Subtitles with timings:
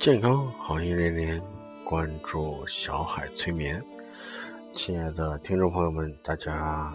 [0.00, 1.42] 健康好运连连，
[1.84, 3.84] 关注小海催眠。
[4.74, 6.90] 亲爱的听众朋友们，大家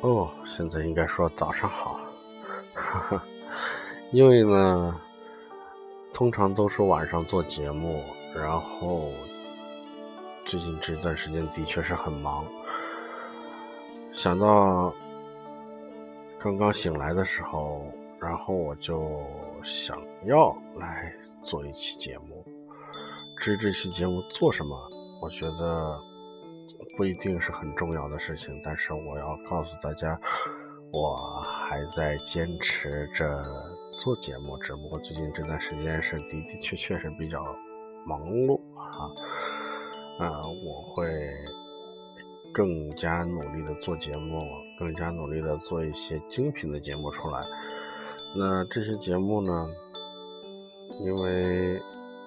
[0.00, 2.00] 哦，现在应该说早上好，
[2.72, 3.24] 哈哈。
[4.12, 4.98] 因为呢，
[6.14, 8.02] 通常都是晚上做节目，
[8.34, 9.10] 然后
[10.46, 12.46] 最近这段时间的确是很忙，
[14.14, 14.90] 想到
[16.38, 17.84] 刚刚醒来的时候，
[18.18, 19.20] 然后我就
[19.64, 19.96] 想
[20.26, 21.14] 要来。
[21.42, 22.44] 做一期节目，
[23.38, 24.76] 至于这期节目做什么，
[25.22, 25.98] 我觉得
[26.98, 28.48] 不一定是很重要的事情。
[28.62, 30.20] 但是我要告诉大家，
[30.92, 33.42] 我还在坚持着
[34.02, 37.42] 做节目，只不过最近这段时间是的的确确是比较
[38.06, 39.08] 忙碌啊。
[40.18, 41.08] 啊，我会
[42.52, 44.38] 更加努力的做节目，
[44.78, 47.40] 更加努力的做一些精品的节目出来。
[48.34, 49.68] 那这些节目呢？
[51.00, 51.80] 因为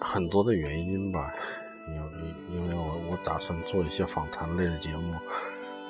[0.00, 1.32] 很多的原因吧，
[1.88, 2.10] 因为
[2.52, 5.14] 因为我我打算做一些访谈类的节目，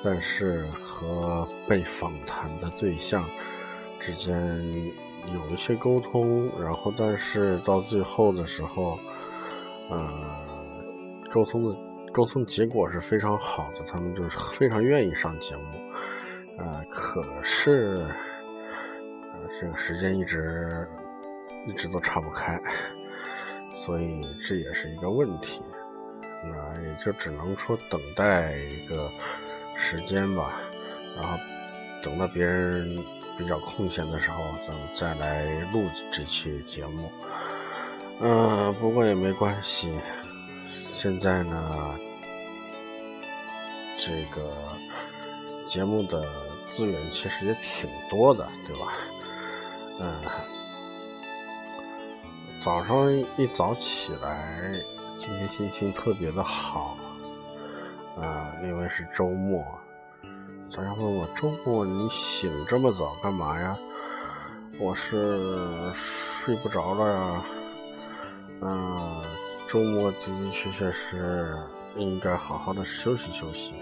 [0.02, 3.22] 但是和被访谈的对象
[4.00, 4.72] 之间
[5.34, 8.98] 有一些沟通，然后但是到最后的时候，
[9.90, 9.98] 呃，
[11.32, 11.76] 沟通的
[12.12, 15.62] 沟通结果是非常好的，他们就是非常愿意上节目，
[16.56, 17.96] 呃，可是
[19.60, 20.68] 这个时间一直。
[21.66, 22.58] 一直都岔不开，
[23.84, 25.60] 所以这也是一个问题。
[26.42, 29.10] 那也就只能说等待一个
[29.76, 30.58] 时间吧，
[31.14, 31.38] 然后
[32.02, 32.96] 等到别人
[33.36, 37.12] 比较空闲的时候，咱们再来录这期节目。
[38.22, 39.92] 嗯，不过也没关系。
[40.94, 41.94] 现在呢，
[43.98, 44.50] 这个
[45.68, 46.26] 节目的
[46.70, 48.94] 资源其实也挺多的，对吧？
[50.00, 50.12] 嗯。
[52.62, 54.72] 早上一早起来，
[55.18, 56.96] 今天心情特别的好，
[58.20, 59.64] 啊，因为是周末。
[60.74, 63.76] 大家问我周末你醒这么早干嘛呀？
[64.78, 67.44] 我是睡不着了呀。
[68.62, 69.22] 嗯，
[69.68, 71.56] 周末的的确确是
[71.96, 73.72] 应该好好的休息休息，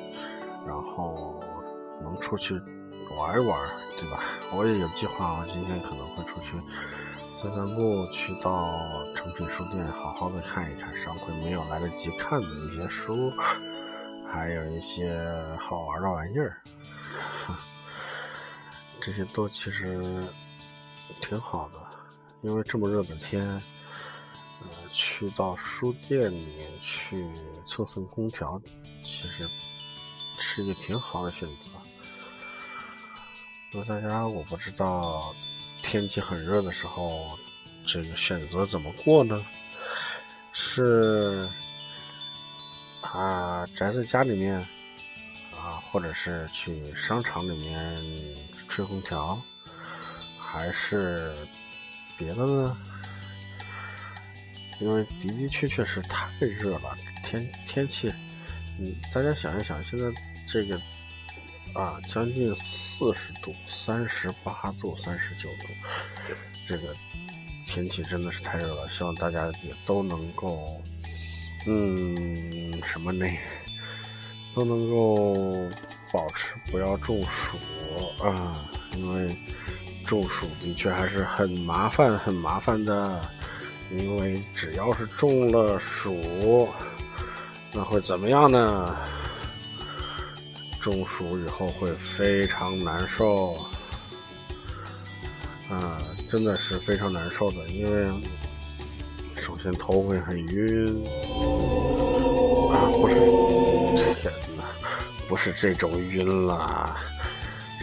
[0.66, 1.40] 然后
[2.00, 2.54] 能出去
[3.16, 3.58] 玩一玩，
[3.98, 4.22] 对吧？
[4.54, 6.52] 我也有计划，我今天可能会出去。
[7.42, 8.78] 散散步，去到
[9.14, 13.30] 诚品书店好好的看一看上回没有来得及看的一些书，
[14.32, 15.12] 还有一些
[15.60, 16.60] 好玩的玩意儿，
[19.00, 20.24] 这些都其实
[21.20, 21.80] 挺好的。
[22.42, 23.44] 因为这么热的天，
[24.62, 27.24] 呃，去到书店里面去
[27.68, 28.60] 蹭蹭空调，
[29.04, 29.48] 其实
[30.40, 31.77] 是一个挺好的选择。
[33.72, 35.34] 那大家我不知道。
[35.80, 37.38] 天气很热的时候，
[37.86, 39.42] 这个选择怎么过呢？
[40.52, 41.48] 是
[43.00, 44.58] 啊，宅在家里面
[45.56, 47.96] 啊，或者是去商场里面
[48.68, 49.40] 吹空调，
[50.38, 51.32] 还是
[52.18, 52.76] 别的呢？
[54.80, 58.12] 因为的的确确是太热了，天天气，
[58.78, 60.04] 嗯，大家想一想，现在
[60.52, 60.78] 这个。
[61.74, 65.68] 啊，将近四十度，三十八度，三十九度，
[66.68, 66.94] 这个
[67.66, 68.90] 天气真的是太热了。
[68.90, 70.80] 希望大家也都能够，
[71.66, 73.26] 嗯，什么呢？
[74.54, 75.54] 都能够
[76.12, 77.56] 保持不要中暑
[78.24, 79.36] 啊，因为
[80.04, 83.20] 中暑的确还是很麻烦，很麻烦的。
[83.90, 86.68] 因为只要是中了暑，
[87.72, 88.96] 那会怎么样呢？
[90.90, 93.52] 中暑以后会非常难受，
[95.68, 96.00] 啊，
[96.30, 97.68] 真的是非常难受的。
[97.68, 98.10] 因为
[99.36, 101.04] 首先头会很晕，
[102.72, 103.14] 啊，不是，
[104.22, 104.64] 天哪，
[105.28, 106.96] 不是这种晕了，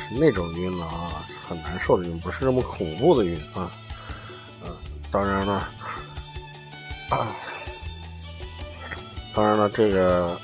[0.09, 3.69] 是那种晕了啊，很难受的晕，不是那么恐怖的晕啊。
[4.63, 4.75] 嗯，
[5.11, 5.53] 当然了，
[7.11, 7.27] 啊，
[9.35, 10.35] 当然了，这个。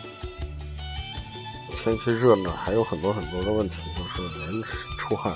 [1.84, 4.64] 天气热呢，还有很多很多的问题，就是人
[5.00, 5.34] 出汗，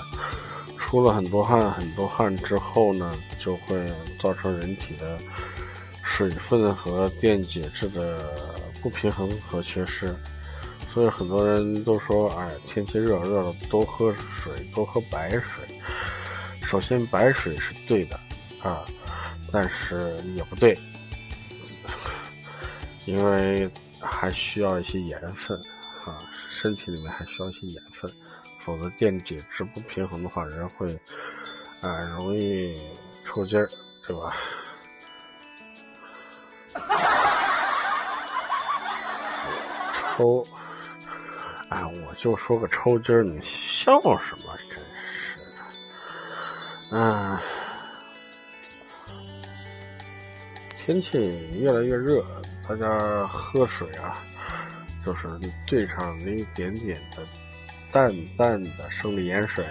[0.78, 3.84] 出了很多汗，很多汗之后呢，就会
[4.22, 5.18] 造成人体的
[6.04, 8.32] 水分和电解质的
[8.80, 10.14] 不平衡和缺失。
[10.94, 15.64] 所以很多人都说，哎，天气热热了，多喝水，多喝白水。
[16.62, 18.20] 首先，白水是对的
[18.62, 18.86] 啊，
[19.50, 20.78] 但是也不对，
[23.04, 23.68] 因为
[24.00, 25.60] 还需要一些盐分。
[26.06, 26.22] 啊，
[26.56, 28.10] 身体里面还需要一些盐分，
[28.62, 30.98] 否则电解质不平衡的话，人会
[31.82, 32.72] 啊容易
[33.26, 33.68] 抽筋儿，
[34.06, 34.34] 对吧？
[40.16, 40.42] 抽，
[41.68, 44.56] 哎，我就说个抽筋儿，你笑什么？
[44.70, 45.44] 真是的，
[46.92, 47.38] 嗯，
[50.74, 51.18] 天气
[51.52, 52.24] 越来越热，
[52.66, 54.22] 大家喝水啊，
[55.06, 55.28] 就是
[55.68, 57.22] 兑上那一点点的
[57.92, 59.64] 淡淡的生理盐水，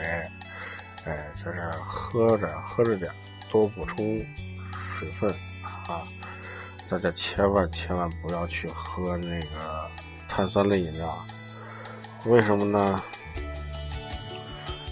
[1.03, 3.11] 哎，就是喝着喝着点，
[3.51, 4.25] 多补充
[4.93, 5.29] 水分
[5.61, 6.01] 啊。
[6.89, 9.89] 大家千万千万不要去喝那个
[10.29, 11.27] 碳酸类饮料，
[12.27, 12.95] 为什么呢？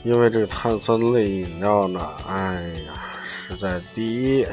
[0.03, 2.93] 因为这个碳酸类饮料呢，哎呀，
[3.47, 4.45] 实在第一，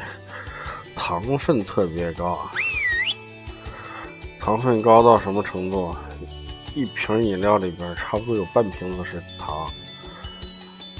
[0.94, 2.48] 糖分特别高，
[4.40, 5.94] 糖分高到什么程度？
[6.74, 9.70] 一瓶饮料里边差不多有半瓶子是糖，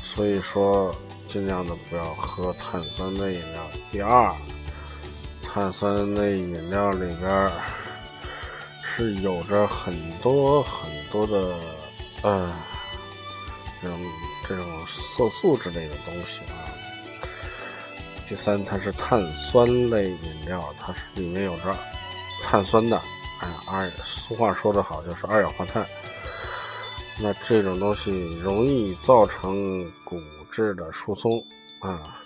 [0.03, 0.95] 所以说
[1.29, 3.63] 尽量的不要喝碳酸类饮料。
[3.91, 4.33] 第二。
[5.53, 7.51] 碳酸类饮料里边
[8.81, 11.59] 是有着很多很多的，
[12.23, 12.53] 嗯，
[13.83, 13.99] 这种
[14.49, 16.71] 这种色素之类的东西啊。
[18.29, 21.77] 第三，它是碳酸类饮料，它是里面有着
[22.45, 23.03] 碳酸的，
[23.41, 25.87] 哎，二俗话说得好，就是二氧化碳。
[27.23, 30.21] 那这种东西容易造成骨
[30.51, 31.45] 质的疏松
[31.81, 32.19] 啊，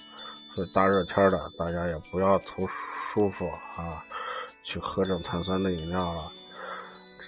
[0.54, 2.68] 所以大热天的，大家也不要图。
[3.14, 4.04] 舒服啊，
[4.64, 6.32] 去喝这种碳酸的饮料了。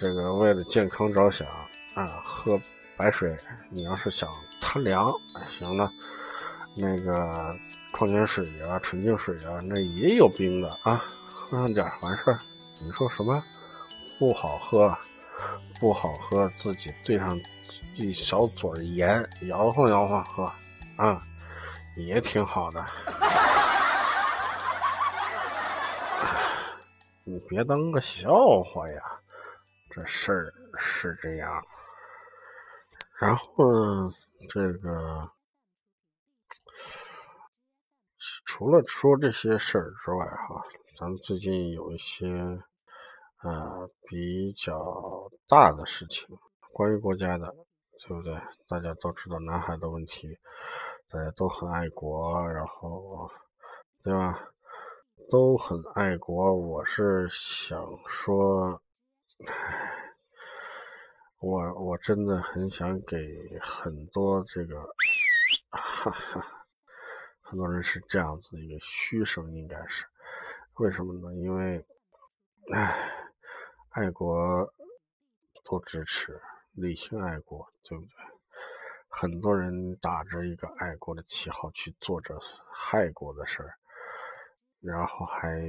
[0.01, 1.47] 这个为了健康着想
[1.95, 2.61] 啊，喝
[2.97, 3.37] 白水。
[3.71, 4.29] 你要是想
[4.61, 5.15] 贪凉，
[5.49, 5.89] 行了，
[6.75, 7.57] 那个
[7.93, 12.39] 矿泉水啊、纯净水啊，那也有冰的啊，喝上点完事儿。
[12.83, 13.41] 你说什么
[14.19, 14.97] 不好喝？
[15.79, 17.39] 不好喝，自己兑上
[17.97, 20.51] 一小嘴盐，摇晃摇晃喝
[20.97, 21.21] 啊，
[21.97, 22.85] 也挺好的。
[27.25, 28.31] 你别当个笑
[28.63, 29.03] 话呀，
[29.91, 31.63] 这事儿是这样。
[33.21, 34.11] 然后
[34.49, 35.31] 这个
[38.47, 40.65] 除了说这些事儿之外，哈，
[40.99, 42.27] 咱们最近有一些
[43.43, 46.27] 呃比较大的事情，
[46.73, 47.55] 关于国家的，
[48.07, 48.41] 对不对？
[48.69, 50.39] 大家都知道南海的问题，
[51.09, 53.31] 大家都很爱国，然后
[54.03, 54.49] 对吧？
[55.31, 58.81] 都很爱国，我是想说，
[61.41, 64.81] 我我真的很想给很多这个，
[65.71, 66.67] 哈哈，
[67.41, 70.05] 很多人是这样子一个嘘声，应该是
[70.75, 71.35] 为什么呢？
[71.35, 71.85] 因为，
[72.73, 73.11] 唉，
[73.97, 74.75] 爱国
[75.65, 76.39] 都支持，
[76.73, 78.11] 理性爱国，对不对？
[79.09, 82.39] 很多人打着一个爱国的旗号去做着
[82.71, 83.79] 害国的事儿。
[84.81, 85.63] 然后还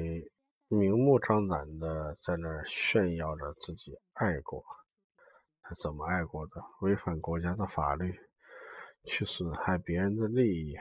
[0.68, 4.62] 明目张胆的在那儿炫耀着自己爱国，
[5.62, 6.62] 他怎么爱国的？
[6.82, 8.20] 违反国家的法律，
[9.06, 10.76] 去损害别人的利益，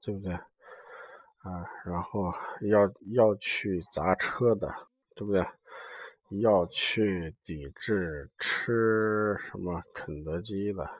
[0.00, 0.34] 对不对？
[0.34, 4.72] 啊，然后要要去砸车的，
[5.16, 5.44] 对不对？
[6.30, 10.90] 要去抵制吃什么肯德基的，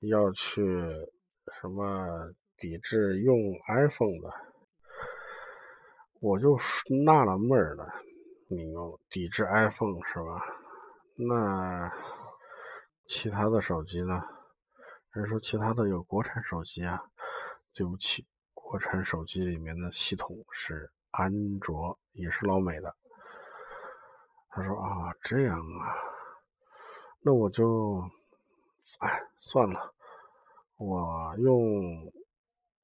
[0.00, 0.60] 要去
[1.60, 4.34] 什么抵制用 iPhone 的。
[6.20, 6.58] 我就
[7.04, 7.94] 纳了闷了，
[8.48, 10.44] 你用抵制 iPhone 是吧？
[11.14, 11.92] 那
[13.06, 14.24] 其他的手机呢？
[15.12, 17.00] 人说其他的有国产手机啊，
[17.72, 22.96] 对不起，国产手机里面的系统是安卓，也是老美的。
[24.50, 25.94] 他说啊，这样啊，
[27.20, 28.02] 那我就，
[29.00, 29.94] 哎，算了，
[30.76, 32.12] 我用。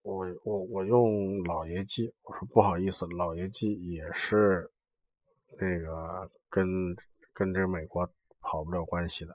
[0.04, 4.70] 我我我用老爷机，我说不好意思，老爷机也是
[5.58, 6.94] 那个跟
[7.32, 8.06] 跟这美国
[8.42, 9.34] 跑不了关系的。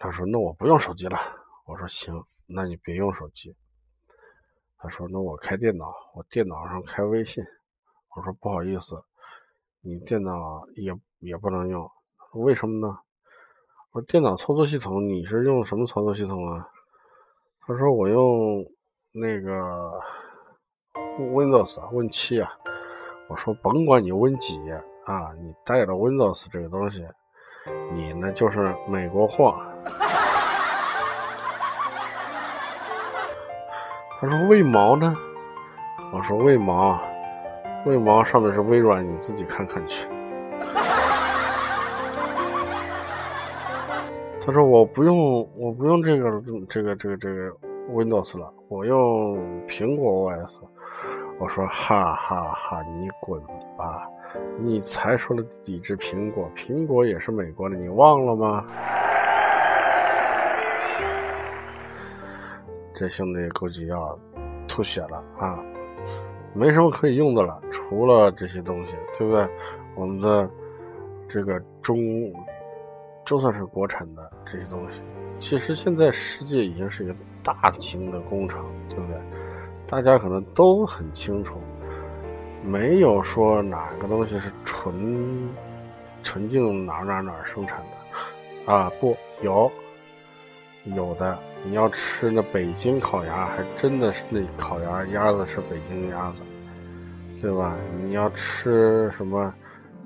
[0.00, 1.16] 他说那我不用手机了，
[1.64, 3.54] 我说行，那你别用手机。
[4.78, 7.44] 他说那我开电脑，我电脑上开微信。
[8.16, 8.96] 我说不好意思，
[9.86, 11.90] 你电脑也也不能用，
[12.32, 13.00] 为什么呢？
[13.92, 16.66] 我电脑操作系统你是用什么操作系统啊？
[17.66, 18.64] 他说我用
[19.12, 20.00] 那个
[21.18, 22.50] Windows Win 七啊，
[23.28, 24.56] 我说甭管你 Win 几
[25.04, 27.06] 啊，你带着 Windows 这个东西，
[27.92, 29.54] 你呢就是美国货。
[34.18, 35.14] 他说为毛呢？
[36.10, 37.13] 我说为毛？
[37.86, 40.08] 为毛上面是微软，你自己看看去。
[44.40, 47.50] 他说我不用，我不用这个这个这个这个
[47.90, 49.38] Windows 了，我用
[49.68, 50.58] 苹果 OS。
[51.38, 53.40] 我说哈哈哈，你滚
[53.76, 54.08] 吧！
[54.60, 58.64] 你才说了抵制苹果，苹果也是美国的，你忘了吗？
[62.94, 64.16] 这兄弟估计要
[64.68, 65.58] 吐血了啊！
[66.54, 69.46] 没什么可以用的了，除了这些东西，对不对？
[69.96, 70.48] 我们的
[71.28, 71.98] 这个中，
[73.26, 75.02] 就算是国产的这些东西，
[75.40, 79.16] 其实现在世界已经是一个大型的工厂，对不对？
[79.86, 81.60] 大家可能都很清楚，
[82.62, 85.48] 没有说哪个东西是纯
[86.22, 87.78] 纯净哪哪哪生产
[88.66, 88.90] 的啊？
[89.00, 89.70] 不，有
[90.84, 91.36] 有的。
[91.66, 96.42] 你要吃那北京烤鸭，还真的是那烤鸭鸭子是北京鸭子，
[97.40, 97.74] 对吧？
[98.04, 99.52] 你要吃什么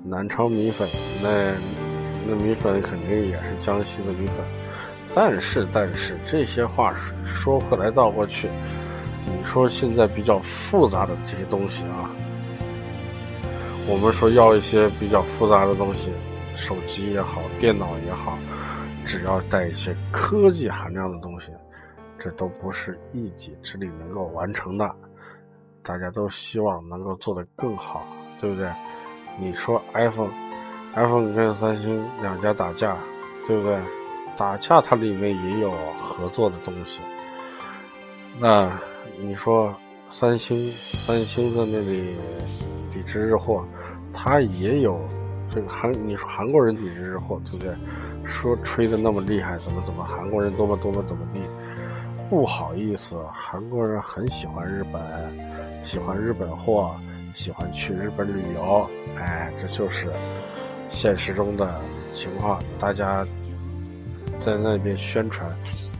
[0.03, 0.87] 南昌米粉，
[1.21, 1.53] 那
[2.25, 4.37] 那米粉肯定也是江西的米粉。
[5.13, 8.47] 但是，但是这些话说过来倒过去，
[9.25, 12.09] 你说现在比较复杂的这些东西啊，
[13.85, 16.09] 我们说要一些比较复杂的东西，
[16.55, 18.37] 手机也好，电脑也好。
[19.09, 21.47] 只要带一些科技含量的东西，
[22.19, 24.87] 这都不是一己之力能够完成的。
[25.81, 28.05] 大家都希望能够做得更好，
[28.39, 28.69] 对不对？
[29.39, 32.95] 你说 iPhone，iPhone 跟三星两家打架，
[33.47, 33.79] 对不对？
[34.37, 36.99] 打架它里面也有合作的东西。
[38.39, 38.71] 那
[39.19, 39.75] 你说
[40.11, 42.15] 三星，三星在那里
[42.91, 43.65] 抵制日货，
[44.13, 45.01] 它也有
[45.49, 47.73] 这个韩，你说韩国人抵制日货，对不对？
[48.29, 51.41] 说吹的那么厉害，怎么怎么韩国人多么多么怎么地？
[52.29, 55.01] 不好意思，韩国人很喜欢日本，
[55.83, 56.95] 喜欢日本货，
[57.35, 58.87] 喜欢去日本旅游。
[59.17, 60.07] 哎，这就是
[60.89, 61.81] 现实中的
[62.13, 62.59] 情况。
[62.79, 63.25] 大家
[64.39, 65.49] 在那边宣传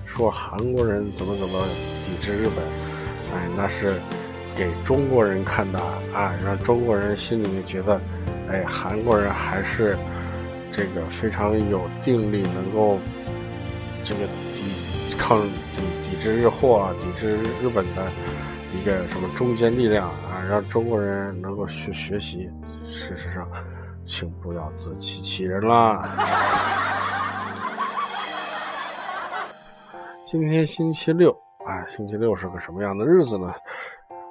[0.06, 1.60] 说韩国人怎么怎么
[2.06, 2.64] 抵制日本，
[3.34, 4.00] 哎，那是
[4.56, 5.80] 给中国人看的
[6.14, 8.00] 啊，让中国人心里面觉得，
[8.50, 9.98] 哎，韩国人还是。
[10.72, 12.98] 这个非常有定力，能够
[14.06, 14.22] 这个
[14.54, 18.12] 抵抗抵抵制日货啊，抵制日本的
[18.74, 22.50] 一个什么中坚力量啊，让中国人能够去学习。
[22.88, 23.48] 事实上，
[24.06, 26.08] 请不要自欺欺人啦。
[30.26, 31.36] 今天星期六，
[31.68, 33.48] 哎，星期六是个什么样的日子呢？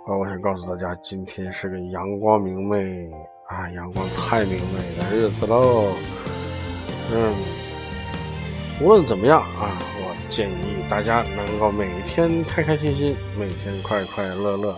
[0.07, 3.11] 啊，我想告诉大家，今天是个阳光明媚
[3.49, 5.95] 啊，阳光太明媚的日子喽。
[7.11, 7.35] 嗯，
[8.83, 14.77] 无论怎么样啊，我建议大家能够每天开开心心，每天快快乐乐。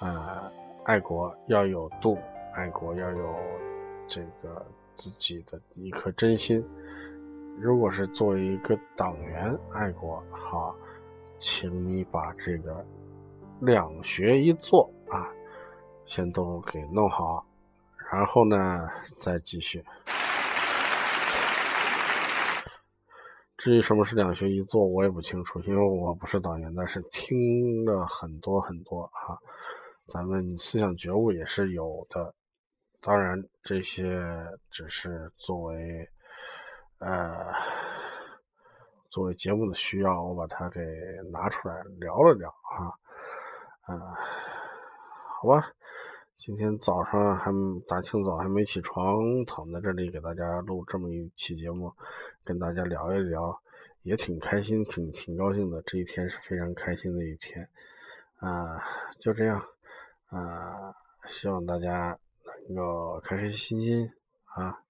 [0.00, 0.50] 啊，
[0.82, 2.18] 爱国要有度，
[2.54, 3.36] 爱国要有
[4.08, 4.66] 这个
[4.96, 6.64] 自己的一颗真心。
[7.60, 10.74] 如果是作为一个党员爱国，好，
[11.38, 12.84] 请你把这个
[13.60, 15.30] 两学一做啊，
[16.04, 17.46] 先都给弄好，
[18.12, 18.88] 然后呢
[19.18, 19.82] 再继续。
[23.56, 29.38] 至于什么是两学一做，我也不清楚，因为我不是党员，但是听了很多很多啊。
[30.08, 32.34] 咱们思想觉悟也是有的，
[33.00, 34.20] 当然这些
[34.70, 36.08] 只是作为
[36.98, 37.36] 呃
[39.10, 40.80] 作为节目的需要，我把它给
[41.30, 42.90] 拿出来聊了聊啊，
[43.82, 44.18] 啊，
[45.40, 45.72] 好吧。
[46.44, 47.52] 今天早上还
[47.86, 51.92] 大清早还没起床，躺在这里给大家录这么一期节目，
[52.42, 53.62] 跟大家聊一聊，
[54.02, 55.80] 也挺开心，挺挺高兴的。
[55.82, 57.68] 这一天是非常开心的一天，
[58.40, 58.82] 啊，
[59.20, 59.64] 就这样，
[60.30, 60.92] 啊，
[61.28, 62.18] 希望大家
[62.66, 64.10] 能够开开心心
[64.56, 64.82] 啊。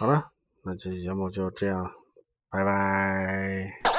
[0.00, 0.32] 好了，
[0.64, 1.92] 那这期节目就这样，
[2.50, 3.89] 拜拜。